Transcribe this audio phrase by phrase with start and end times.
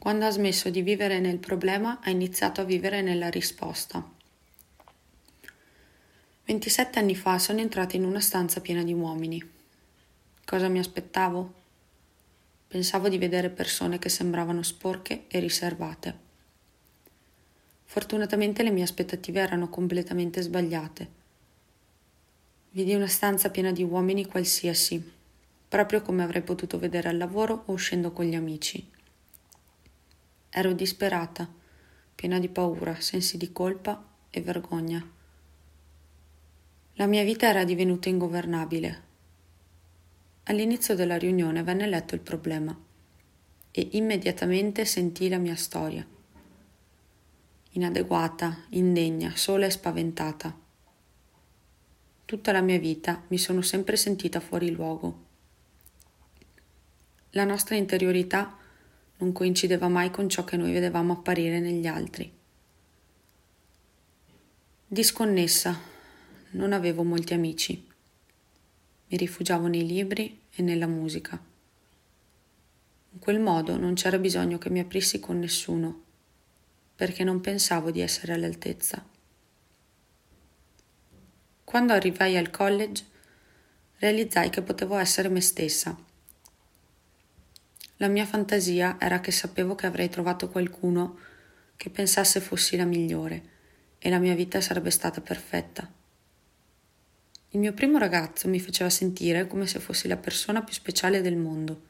[0.00, 4.02] Quando ha smesso di vivere nel problema, ha iniziato a vivere nella risposta.
[6.46, 9.46] 27 anni fa sono entrata in una stanza piena di uomini.
[10.42, 11.52] Cosa mi aspettavo?
[12.66, 16.16] Pensavo di vedere persone che sembravano sporche e riservate.
[17.84, 21.08] Fortunatamente le mie aspettative erano completamente sbagliate.
[22.70, 25.12] Vidi una stanza piena di uomini qualsiasi,
[25.68, 28.98] proprio come avrei potuto vedere al lavoro o uscendo con gli amici.
[30.52, 31.48] Ero disperata,
[32.12, 35.00] piena di paura, sensi di colpa e vergogna.
[36.94, 39.02] La mia vita era divenuta ingovernabile.
[40.44, 42.76] All'inizio della riunione venne letto il problema
[43.70, 46.04] e immediatamente sentii la mia storia.
[47.70, 50.58] Inadeguata, indegna, sola e spaventata.
[52.24, 55.26] Tutta la mia vita mi sono sempre sentita fuori luogo.
[57.30, 58.58] La nostra interiorità
[59.20, 62.32] non coincideva mai con ciò che noi vedevamo apparire negli altri.
[64.86, 65.78] Disconnessa,
[66.52, 67.86] non avevo molti amici.
[69.06, 71.40] Mi rifugiavo nei libri e nella musica.
[73.12, 76.02] In quel modo non c'era bisogno che mi aprissi con nessuno,
[76.96, 79.04] perché non pensavo di essere all'altezza.
[81.62, 83.04] Quando arrivai al college,
[83.98, 86.08] realizzai che potevo essere me stessa
[88.00, 91.18] la mia fantasia era che sapevo che avrei trovato qualcuno
[91.76, 93.42] che pensasse fossi la migliore
[93.98, 95.86] e la mia vita sarebbe stata perfetta.
[97.50, 101.36] Il mio primo ragazzo mi faceva sentire come se fossi la persona più speciale del
[101.36, 101.82] mondo.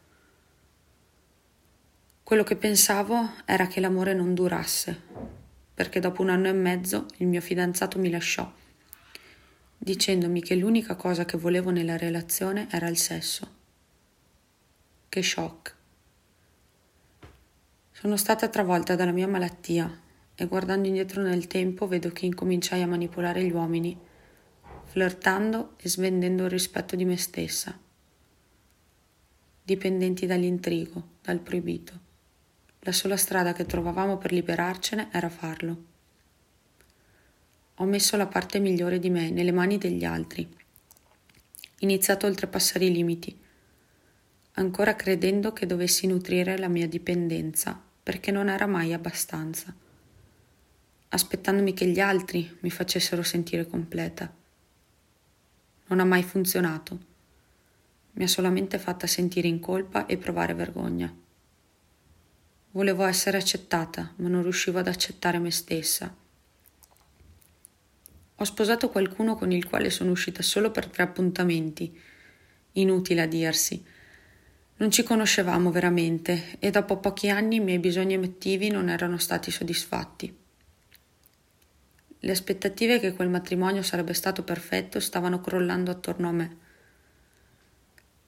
[2.24, 5.00] Quello che pensavo era che l'amore non durasse,
[5.72, 8.52] perché dopo un anno e mezzo il mio fidanzato mi lasciò,
[9.78, 13.58] dicendomi che l'unica cosa che volevo nella relazione era il sesso.
[15.08, 15.78] Che shock.
[18.00, 20.00] Sono stata travolta dalla mia malattia
[20.34, 23.94] e guardando indietro nel tempo vedo che incominciai a manipolare gli uomini,
[24.84, 27.78] flirtando e svendendo il rispetto di me stessa,
[29.62, 31.92] dipendenti dall'intrigo, dal proibito.
[32.78, 35.84] La sola strada che trovavamo per liberarcene era farlo.
[37.74, 40.48] Ho messo la parte migliore di me nelle mani degli altri,
[41.80, 43.38] iniziato a oltrepassare i limiti,
[44.52, 49.74] ancora credendo che dovessi nutrire la mia dipendenza perché non era mai abbastanza,
[51.08, 54.32] aspettandomi che gli altri mi facessero sentire completa.
[55.86, 57.08] Non ha mai funzionato.
[58.12, 61.12] Mi ha solamente fatta sentire in colpa e provare vergogna.
[62.72, 66.14] Volevo essere accettata, ma non riuscivo ad accettare me stessa.
[68.36, 72.00] Ho sposato qualcuno con il quale sono uscita solo per tre appuntamenti.
[72.72, 73.84] Inutile a dirsi,
[74.80, 79.50] non ci conoscevamo veramente e dopo pochi anni i miei bisogni emotivi non erano stati
[79.50, 80.34] soddisfatti.
[82.20, 86.56] Le aspettative che quel matrimonio sarebbe stato perfetto stavano crollando attorno a me.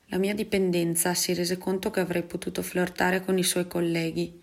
[0.07, 4.39] La mia dipendenza si rese conto che avrei potuto flirtare con i suoi colleghi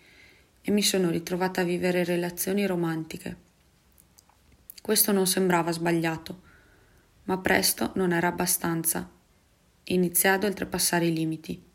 [0.62, 3.36] e mi sono ritrovata a vivere relazioni romantiche.
[4.82, 6.42] Questo non sembrava sbagliato,
[7.24, 9.08] ma presto non era abbastanza
[9.84, 11.68] iniziai ad oltrepassare i limiti.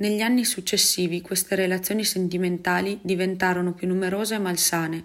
[0.00, 5.04] Negli anni successivi queste relazioni sentimentali diventarono più numerose e malsane.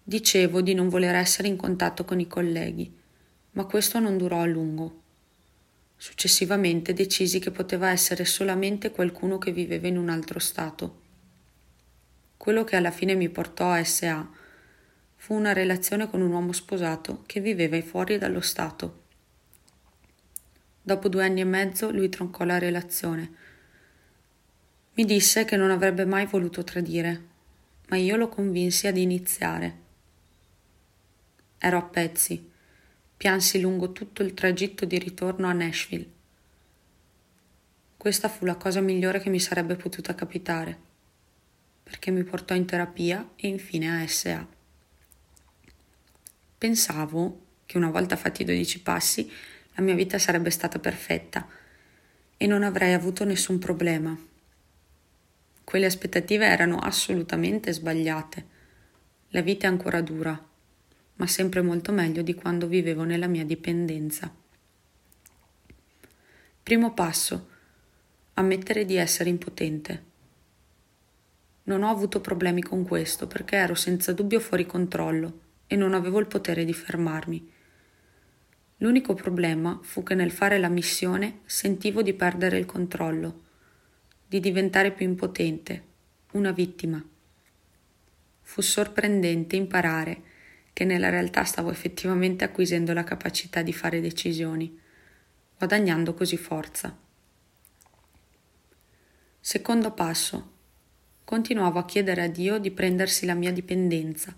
[0.00, 2.96] Dicevo di non voler essere in contatto con i colleghi,
[3.50, 5.00] ma questo non durò a lungo.
[5.96, 11.00] Successivamente decisi che poteva essere solamente qualcuno che viveva in un altro stato.
[12.36, 14.30] Quello che alla fine mi portò a SA
[15.16, 19.02] fu una relazione con un uomo sposato che viveva fuori dallo Stato.
[20.80, 23.42] Dopo due anni e mezzo lui troncò la relazione
[24.96, 27.22] mi disse che non avrebbe mai voluto tradire,
[27.88, 29.82] ma io lo convinsi ad iniziare.
[31.58, 32.48] Ero a pezzi,
[33.16, 36.06] piansi lungo tutto il tragitto di ritorno a Nashville.
[37.96, 40.78] Questa fu la cosa migliore che mi sarebbe potuta capitare,
[41.82, 44.46] perché mi portò in terapia e infine a SA.
[46.56, 49.28] Pensavo che una volta fatti i dodici passi
[49.72, 51.48] la mia vita sarebbe stata perfetta
[52.36, 54.16] e non avrei avuto nessun problema
[55.64, 58.46] quelle aspettative erano assolutamente sbagliate.
[59.30, 60.40] La vita è ancora dura,
[61.16, 64.32] ma sempre molto meglio di quando vivevo nella mia dipendenza.
[66.62, 67.48] Primo passo.
[68.34, 70.12] Ammettere di essere impotente.
[71.64, 76.18] Non ho avuto problemi con questo perché ero senza dubbio fuori controllo e non avevo
[76.18, 77.52] il potere di fermarmi.
[78.78, 83.43] L'unico problema fu che nel fare la missione sentivo di perdere il controllo
[84.34, 85.84] di diventare più impotente,
[86.32, 87.00] una vittima.
[88.40, 90.22] Fu sorprendente imparare
[90.72, 94.76] che nella realtà stavo effettivamente acquisendo la capacità di fare decisioni,
[95.56, 96.98] guadagnando così forza.
[99.38, 100.52] Secondo passo.
[101.22, 104.36] Continuavo a chiedere a Dio di prendersi la mia dipendenza,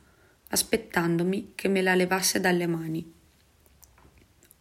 [0.49, 3.15] aspettandomi che me la levasse dalle mani.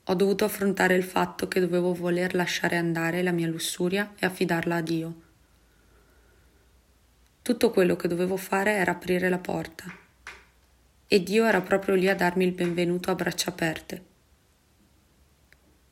[0.06, 4.78] Ho dovuto affrontare il fatto che dovevo voler lasciare andare la mia lussuria e affidarla
[4.78, 5.24] a Dio.
[7.46, 9.86] Tutto quello che dovevo fare era aprire la porta.
[11.06, 14.04] E Dio era proprio lì a darmi il benvenuto a braccia aperte.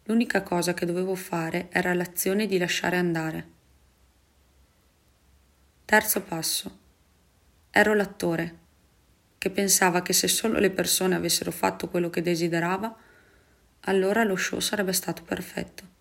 [0.05, 3.47] L'unica cosa che dovevo fare era l'azione di lasciare andare.
[5.85, 6.79] Terzo passo.
[7.69, 8.57] Ero l'attore,
[9.37, 12.97] che pensava che se solo le persone avessero fatto quello che desiderava,
[13.81, 15.92] allora lo show sarebbe stato perfetto.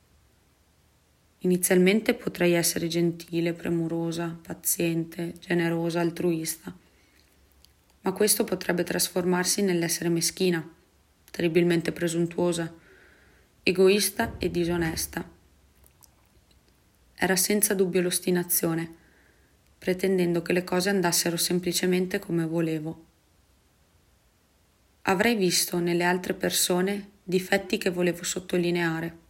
[1.44, 6.76] Inizialmente potrei essere gentile, premurosa, paziente, generosa, altruista,
[8.02, 10.64] ma questo potrebbe trasformarsi nell'essere meschina,
[11.30, 12.72] terribilmente presuntuosa,
[13.64, 15.28] egoista e disonesta.
[17.14, 18.94] Era senza dubbio l'ostinazione,
[19.78, 23.06] pretendendo che le cose andassero semplicemente come volevo.
[25.02, 29.21] Avrei visto nelle altre persone difetti che volevo sottolineare.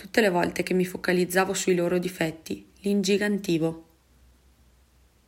[0.00, 3.88] Tutte le volte che mi focalizzavo sui loro difetti, li ingigantivo.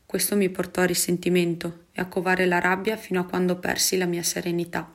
[0.07, 4.07] Questo mi portò a risentimento e a covare la rabbia fino a quando persi la
[4.07, 4.91] mia serenità.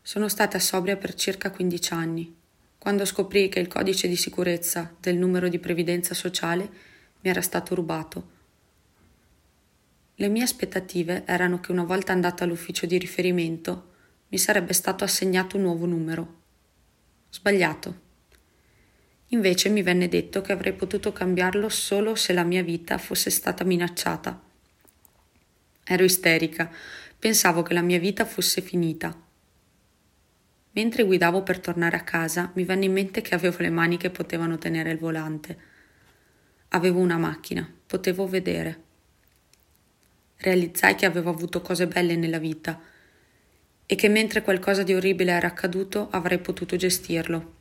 [0.00, 2.34] Sono stata sobria per circa 15 anni
[2.78, 6.70] quando scoprì che il codice di sicurezza del numero di previdenza sociale
[7.20, 8.30] mi era stato rubato.
[10.14, 13.92] Le mie aspettative erano che una volta andata all'ufficio di riferimento
[14.28, 16.44] mi sarebbe stato assegnato un nuovo numero.
[17.30, 18.04] Sbagliato.
[19.28, 23.64] Invece mi venne detto che avrei potuto cambiarlo solo se la mia vita fosse stata
[23.64, 24.40] minacciata.
[25.84, 26.70] Ero isterica,
[27.18, 29.24] pensavo che la mia vita fosse finita
[30.76, 34.10] Mentre guidavo per tornare a casa, mi venne in mente che avevo le mani che
[34.10, 35.58] potevano tenere il volante.
[36.68, 38.82] Avevo una macchina, potevo vedere.
[40.36, 42.78] Realizzai che avevo avuto cose belle nella vita
[43.86, 47.54] e che mentre qualcosa di orribile era accaduto avrei potuto gestirlo.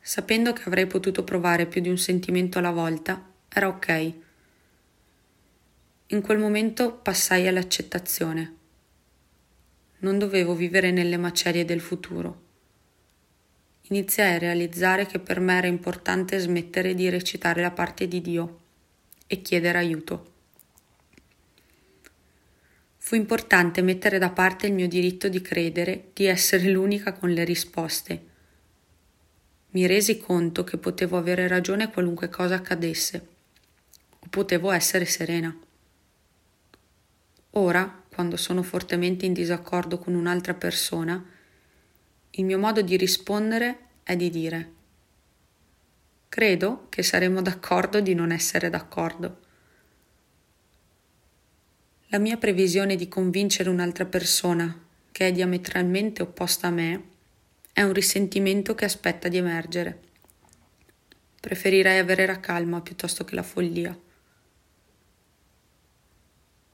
[0.00, 4.12] Sapendo che avrei potuto provare più di un sentimento alla volta, era ok.
[6.08, 8.56] In quel momento passai all'accettazione
[10.00, 12.46] non dovevo vivere nelle macerie del futuro.
[13.90, 18.60] Iniziai a realizzare che per me era importante smettere di recitare la parte di Dio
[19.26, 20.36] e chiedere aiuto.
[23.08, 27.42] Fu importante mettere da parte il mio diritto di credere di essere l'unica con le
[27.42, 28.26] risposte.
[29.70, 33.26] Mi resi conto che potevo avere ragione qualunque cosa accadesse,
[34.10, 35.58] o potevo essere serena.
[37.52, 41.24] Ora quando sono fortemente in disaccordo con un'altra persona,
[42.32, 44.72] il mio modo di rispondere è di dire
[46.28, 49.46] credo che saremo d'accordo di non essere d'accordo.
[52.10, 57.02] La mia previsione di convincere un'altra persona che è diametralmente opposta a me
[57.70, 60.00] è un risentimento che aspetta di emergere.
[61.38, 63.94] Preferirei avere la calma piuttosto che la follia.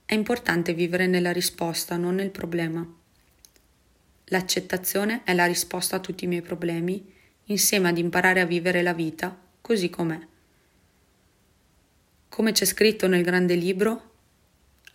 [0.05, 2.87] È importante vivere nella risposta, non nel problema.
[4.27, 7.13] L'accettazione è la risposta a tutti i miei problemi,
[7.47, 10.21] insieme ad imparare a vivere la vita così com'è.
[12.29, 14.13] Come c'è scritto nel grande libro,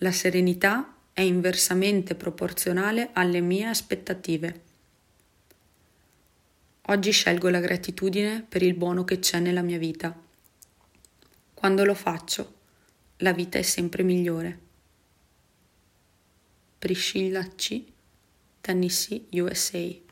[0.02, 4.62] la serenità è inversamente proporzionale alle mie aspettative.
[6.84, 10.18] Oggi scelgo la gratitudine per il buono che c'è nella mia vita.
[11.54, 12.54] Quando lo faccio,
[13.18, 14.60] la vita è sempre migliore.
[16.80, 17.84] Priscilla C.
[18.62, 20.09] Tennessee, USA.